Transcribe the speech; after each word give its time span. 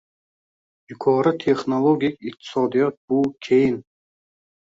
Yuqori 0.91 1.33
texnologik 1.43 2.15
iqtisodiyot 2.31 2.95
bu– 3.13 3.19
keyin 3.49 3.79